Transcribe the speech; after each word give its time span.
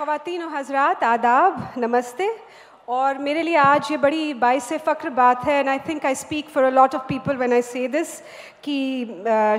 ख़वातीन 0.00 0.42
हजरात, 0.48 1.02
आदाब, 1.04 1.56
नमस्ते। 1.78 2.28
और 2.88 3.18
मेरे 3.18 3.42
लिए 3.42 3.56
आज 3.56 3.90
ये 3.90 3.96
बड़ी 4.00 4.32
बाईस 4.34 4.68
फ़ख्र 4.84 5.10
बात 5.10 5.44
है 5.44 5.58
and 5.60 5.68
I 5.68 5.78
think 5.78 6.04
I 6.06 6.14
speak 6.14 6.48
for 6.50 6.64
a 6.64 6.70
lot 6.70 6.94
of 6.94 7.02
people 7.08 7.36
when 7.36 7.52
I 7.52 7.62
say 7.62 7.86
this 7.88 8.14
कि 8.64 8.76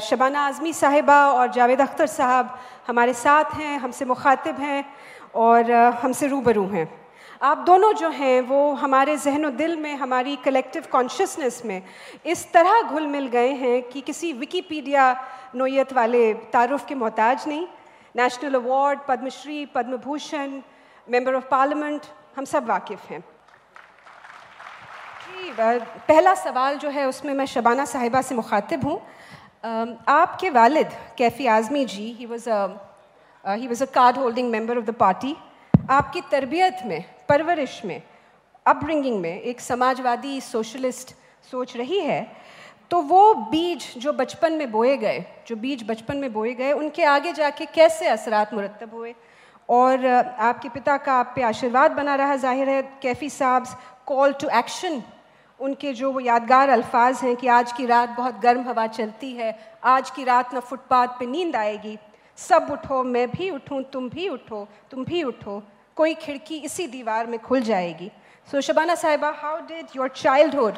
शबाना 0.03 0.41
आज़मी 0.41 0.73
साहिबा 0.73 1.17
और 1.31 1.51
जावेद 1.53 1.81
अख्तर 1.81 2.07
साहब 2.07 2.57
हमारे 2.87 3.13
साथ 3.13 3.53
हैं, 3.55 3.77
हमसे 3.79 4.05
मुखातिब 4.05 4.59
हैं 4.59 4.85
और 5.35 5.71
हमसे 6.01 6.27
रूबरू 6.27 6.65
हैं। 6.67 6.87
आप 7.41 7.57
दोनों 7.67 7.91
जो 7.93 8.09
हैं, 8.09 8.41
वो 8.41 8.73
हमारे 8.75 9.17
जहन 9.17 9.55
दिल 9.57 9.75
में, 9.77 9.95
हमारी 9.95 10.35
कलेक्टिव 10.45 10.87
कॉन्शियसनेस 10.91 11.61
में 11.65 11.81
इस 12.25 12.51
तरह 12.53 12.81
घुल 12.81 13.05
मिल 13.07 13.27
गए 13.27 13.53
हैं 13.61 13.81
कि 13.83 14.01
किसी 14.01 14.33
विकीपीडिया 14.35 15.05
नोयत 15.55 15.93
वाले 15.93 16.33
तारुफ 16.53 16.85
के 16.87 16.95
मोहताज 16.95 17.47
नहीं 17.47 17.65
national 18.15 18.55
award 18.55 18.99
Padma Shri 19.07 19.65
Padma 19.75 19.97
Bhushan 19.97 20.61
member 21.07 21.35
of 21.35 21.45
parliament 21.51 22.01
हम 22.37 22.45
सब 22.45 22.67
वाकिफ़ 22.67 23.07
हैं। 23.09 23.19
जी 25.21 25.51
पहला 26.07 26.33
सवाल 26.35 26.77
जो 26.77 26.89
है 26.89 27.07
उसमें 27.07 27.33
मैं 27.33 27.45
शबाना 27.45 27.85
साहिबा 27.85 28.21
से 28.21 28.35
मुखातिब 28.35 28.85
हूँ। 28.85 28.99
आपके 30.09 30.49
वालिद 30.49 30.91
कैफ़ी 31.17 31.47
आज़मी 31.47 31.85
जी 31.85 32.11
ही 32.19 32.25
was 32.25 32.49
he 33.45 33.67
was 33.67 33.83
a 33.83 33.85
card 33.93 34.17
holding 34.17 34.49
member 34.51 34.77
of 34.77 34.85
the 34.85 34.93
party 34.99 35.35
आपकी 35.89 36.21
तरबियत 36.31 36.77
में, 36.85 37.03
परवरिश 37.29 37.81
में 37.85 38.01
अपब्रिंगिंग 38.65 39.19
में 39.21 39.41
एक 39.41 39.61
समाजवादी 39.61 40.39
सोशलिस्ट 40.41 41.15
सोच 41.51 41.75
रही 41.77 41.99
है। 41.99 42.21
तो 42.91 43.01
वो 43.01 43.33
बीज 43.51 43.93
जो 43.97 44.13
बचपन 44.13 44.53
में 44.53 44.71
बोए 44.71 44.95
गए, 44.97 45.23
जो 45.47 45.55
बीज 45.55 45.83
बचपन 45.87 46.17
में 46.17 46.33
बोए 46.33 46.53
गए, 46.53 46.71
उनके 46.71 47.03
आगे 47.03 47.31
जाके 47.33 47.65
कैसे 47.65 48.07
असरात 48.07 48.53
मुरतब 48.53 48.95
हुए? 48.95 49.13
और 49.69 50.05
आपके 50.05 50.69
पिता 50.69 50.97
का 50.97 51.13
आप 51.13 51.31
पे 51.35 51.41
आशीर्वाद 51.41 51.91
बना 51.91 52.15
रहा, 52.15 52.35
ज़ाहिर 52.35 52.69
है, 52.69 52.81
कैफ़ी 53.01 53.29
साहब 53.29 53.65
कॉल 54.07 54.33
टू 54.33 54.49
एक्शन 54.59 55.01
उनके 55.59 55.93
जो 55.93 56.11
वो 56.11 56.19
यादगार 56.19 56.69
अल्फाज 56.69 57.19
हैं 57.23 57.35
कि 57.35 57.47
आज 57.47 57.71
की 57.71 57.85
रात 57.85 58.09
बहुत 58.09 58.39
गर्म 58.41 58.67
हवा 58.67 58.87
चलती 58.89 59.31
है, 59.33 59.57
आज 59.83 60.09
की 60.09 60.23
रात 60.23 60.53
ना 60.53 60.59
फुटपाथ 60.59 61.07
पे 61.19 61.25
नींद 61.25 61.55
आएगी। 61.55 61.97
सब 62.39 62.67
उठो, 62.71 63.03
मैं 63.03 63.29
भी 63.31 63.49
उठूँ, 63.49 63.81
तुम 63.83 64.09
भी 64.09 64.27
उठो, 64.29 64.67
तुम 64.91 65.03
भी 65.05 65.23
उठो, 65.23 65.61
कोई 65.97 66.13
खिड़की 66.15 66.57
इसी 66.59 66.87
दीवार 66.87 67.27
में 67.27 67.39
खुल 67.39 67.61
जाएगी। 67.61 68.11
सो 68.47 68.61
शबाना 68.61 68.95
साहिबा 68.95 69.29
how 69.41 69.59
did 69.67 69.95
your 69.95 70.09
childhood 70.09 70.77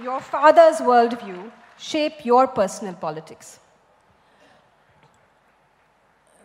your 0.00 0.20
father's 0.22 0.80
worldview 0.80 1.50
shape 1.80 2.24
your 2.24 2.46
personal 2.58 2.94
politics? 2.94 3.58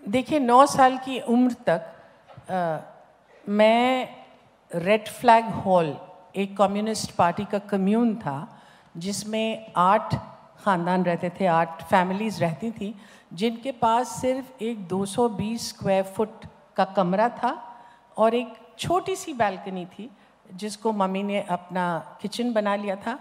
देखिए 0.04 0.40
नौ 0.40 0.66
साल 0.66 0.98
की 1.06 1.20
उम्र 1.20 1.56
तक 1.68 2.52
आ, 2.52 2.78
मैं 3.46 4.10
रेड 4.72 5.08
फ्लैग 5.10 5.46
हॉल 5.66 5.96
एक 6.36 6.56
कम्युनिस्ट 6.58 7.12
पार्टी 7.16 7.46
का 7.52 7.60
कम्यून 7.72 8.16
था 8.16 8.38
जिसमें 8.96 9.74
आठ 9.78 10.16
ख़ानदान 10.64 11.04
रहते 11.06 11.30
थे 11.40 11.46
आठ 11.46 11.84
फैमिलीज़ 11.90 12.40
रहती 12.42 12.72
थी 12.72 12.94
जिनके 13.34 13.72
पास 13.82 14.10
सिर्फ़ 14.22 14.64
एक 14.64 14.88
220 14.90 15.58
स्क्वायर 15.62 16.04
फुट 16.16 16.46
का 16.78 16.86
कमरा 16.98 17.28
था 17.42 17.54
और 18.18 18.36
एक 18.36 18.54
छोटी 18.80 19.16
सी 19.16 19.34
बैल्कनी 19.34 19.86
थी 19.94 20.10
जिसको 20.54 20.92
मम्मी 20.92 21.24
ने 21.24 21.42
अपना 21.42 22.18
किचन 22.22 22.54
बना 22.54 22.76
लिया 22.76 22.96
था। 22.96 23.20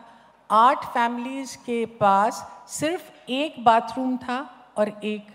आठ 0.50 0.84
फैमिलीज़ 0.84 1.56
के 1.58 1.86
पास 1.86 2.64
सिर्फ़ 2.68 3.30
एक 3.30 3.64
बाथरूम 3.64 4.16
था 4.16 4.50
और 4.76 4.88
एक 4.88 5.26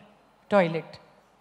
टॉयलेट 0.49 0.97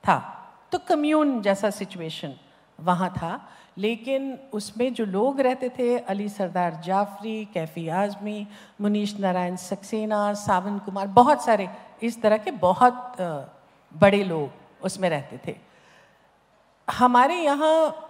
था। 0.09 0.35
तो 0.73 0.79
कम्यून 0.79 1.43
जैसा 1.43 1.71
सिचुएशन 1.71 2.35
वहाँ 2.81 3.11
था। 3.11 3.49
लेकिन 3.79 4.39
उसमें 4.53 4.95
जो 4.95 5.05
लोग 5.05 5.41
रहते 5.41 5.69
थे, 5.69 5.99
अली 5.99 6.29
सरदार 6.29 6.75
जाफरी, 6.85 7.45
कैफ़ी 7.45 7.89
आज़मी, 7.89 8.49
मुनीश 8.81 9.21
नारायण 9.21 9.57
सक्सेना, 9.57 10.35
सावन 10.35 10.79
कुमार, 10.79 11.07
बहुत 11.07 11.45
सारे 11.45 11.69
इस 12.03 12.23
तरह 12.23 12.37
के 12.37 12.51
बहुत 12.51 13.17
बड़े 13.97 14.25
लोग 14.25 14.51
उसमें 14.85 15.11
रहते 15.11 15.41
थे। 15.47 15.57
हमारे 16.91 17.35
यहाँ 17.35 18.05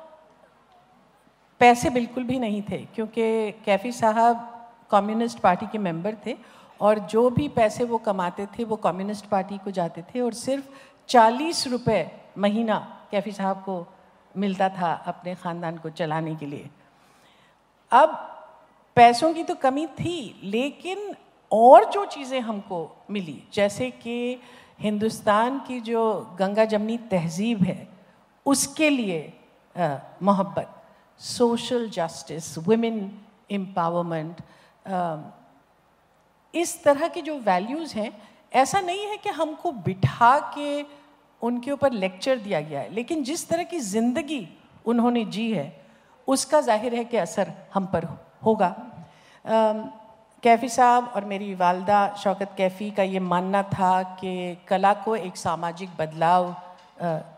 पैसे 1.61 1.91
बिल्कुल 1.91 2.25
भी 2.25 2.39
नहीं 2.39 2.63
थे, 2.63 2.79
क्योंकि 2.95 3.51
कैफ़ी 3.65 3.93
साहब 3.93 4.47
कम्युनिस्ट 4.91 5.39
पार्टी 5.41 5.67
के 5.67 5.79
मेंबर 5.79 6.17
थे 6.27 6.37
और 6.81 6.99
जो 7.07 7.29
भी 7.31 7.49
पैसे 7.51 7.85
वो 7.85 7.99
कमाते 7.99 8.47
थे, 8.49 8.65
वो 8.65 8.77
कम्युनिस्ट 8.79 9.27
पार्टी 9.27 9.59
को 9.59 9.71
जाते 9.71 10.03
थे 10.05 10.21
और 10.21 10.33
सिर्फ़ 10.35 10.65
चालीस 11.09 11.67
रुपये 11.67 12.11
महीना 12.39 12.79
कैफ़ी 13.11 13.33
साहब 13.33 13.63
को 13.63 13.87
मिलता 14.35 14.69
था 14.69 14.93
अपने 15.07 15.35
ख़ानदान 15.35 15.79
को 15.79 15.91
चलाने 15.91 16.35
के 16.37 16.47
लिए। 16.47 16.71
अब 17.93 18.09
पैसों 18.97 19.33
की 19.35 19.45
तो 19.45 19.55
कमी 19.57 19.87
थी, 19.89 20.41
लेकिन 20.45 21.15
और 21.53 21.91
जो 21.91 22.05
चीज़ें 22.07 22.41
हमको 22.41 22.81
मिली, 23.11 23.43
जैसे 23.53 23.91
कि 23.93 24.41
हिंदुस्तान 24.81 25.59
की 25.59 25.81
जो 25.81 26.37
गंगा 26.39 26.65
जमनी 26.65 26.97
तहजीब 27.11 27.63
है, 27.63 27.89
उसके 28.47 28.91
लिए 28.91 29.33
मोहब्बत। 30.23 30.75
सोशल 31.21 31.89
जस्टिस 31.91 32.57
वुमेन 32.59 33.11
एम्पावरमेंट 33.51 34.41
इस 36.55 36.83
तरह 36.85 37.09
की 37.09 37.23
जो 37.23 37.39
वैल्यूज़ 37.41 37.95
हैं, 37.95 38.13
ऐसा 38.53 38.81
नहीं 38.81 39.07
है 39.07 39.17
कि 39.17 39.31
हमको 39.31 39.73
बिठा 39.73 40.39
के 40.55 40.85
उनके 41.43 41.71
ऊपर 41.71 41.93
लेक्चर 41.93 42.39
दिया 42.39 42.61
गया 42.61 42.81
है, 42.81 42.93
लेकिन 42.95 43.25
जिस 43.25 43.49
तरह 43.49 43.63
की 43.65 43.79
ज़िंदगी 43.81 44.47
उन्होंने 44.87 45.25
जी 45.27 45.51
है, 45.53 45.73
उसका 46.29 46.61
ज़ाहिर 46.61 46.95
है 46.95 47.05
कि 47.05 47.17
असर 47.17 47.53
हम 47.75 47.87
पर 47.87 48.05
होगा। 48.45 48.75
कैफ़ी 50.43 50.69
साहब 50.69 51.13
और 51.17 51.25
मेरी 51.25 51.55
वालदा 51.55 52.01
शौकत 52.23 52.55
कैफ़ी 52.57 52.91
का 52.91 53.03
ये 53.03 53.21
मानना 53.21 53.63
था 53.71 54.03
कि 54.21 54.57
कला 54.69 54.93
को 55.05 55.17
एक 55.17 55.37
सामाजिक 55.37 55.91
बदलाव 55.99 56.55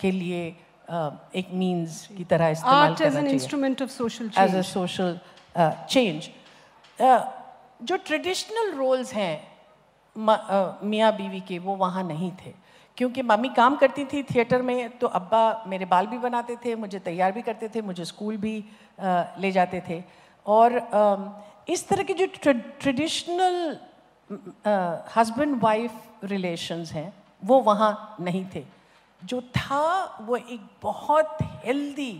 के 0.00 0.10
लिए 0.10 0.56
एक 0.90 1.48
मींस 1.54 2.06
की 2.16 2.24
तरह 2.24 2.48
इस्तेमाल 2.48 2.94
करना 2.94 3.20
चाहिए। 3.20 3.38
एज 4.38 4.54
अ 4.54 4.62
सोशल 4.62 5.18
चेंज 5.90 6.28
जो 7.82 7.96
ट्रेडिशनल 8.06 8.72
रोल्स 8.78 9.12
हैं 9.14 9.34
मियाँ 10.16 11.12
बीवी 11.16 11.40
के 11.48 11.58
वो 11.58 11.76
वहाँ 11.76 12.02
नहीं 12.04 12.30
थे। 12.40 12.52
क्योंकि 12.96 13.22
मम्मी 13.22 13.48
काम 13.56 13.76
करती 13.76 14.04
थी 14.04 14.22
थिएटर 14.22 14.62
में 14.62 14.98
तो 14.98 15.06
अब्बा 15.06 15.64
मेरे 15.68 15.84
बाल 15.86 16.06
भी 16.06 16.18
बनाते 16.18 16.56
थे 16.64 16.74
मुझे 16.76 16.98
तैयार 16.98 17.32
भी 17.32 17.42
करते 17.42 17.68
थे 17.74 17.82
मुझे 17.82 18.04
स्कूल 18.04 18.36
भी 18.36 18.56
आ, 19.00 19.24
ले 19.38 19.52
जाते 19.52 19.82
थे। 19.88 20.02
और 20.46 20.78
आ, 20.78 21.16
इस 21.68 21.88
तरह 21.88 22.02
के 22.02 22.14
जो 22.14 22.26
ट्रेडिशनल 22.80 23.78
हस्बैंड 25.16 25.60
वाइफ 25.62 25.92
रिलेशंस 26.24 26.92
हैं 26.92 27.12
वो 27.42 27.60
वहाँ 27.62 28.16
नहीं 28.20 28.44
थे। 28.54 28.64
जो 29.24 29.40
था 29.56 30.04
वो 30.20 30.36
एक 30.36 30.60
बहुत 30.82 31.38
healthy 31.64 32.12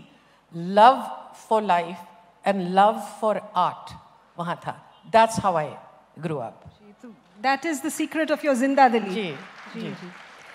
love 0.53 1.01
for 1.47 1.61
life 1.63 2.47
and 2.47 2.67
love 2.69 2.99
for 3.21 3.41
art 3.57 3.93
वहाँ 4.37 4.59
था 4.67 4.79
that's 5.13 5.39
how 5.39 5.55
I 5.55 5.73
grow 6.19 6.37
up 6.39 6.63
that 7.39 7.65
is 7.65 7.85
the 7.85 7.89
secret 7.91 8.31
of 8.31 8.45
your 8.45 8.55
ज़िंदा 8.55 8.87
दिल्ली 8.87 9.13
जी 9.13 9.23
जी, 9.73 9.81
जी. 9.81 9.89
जी. 9.89 10.11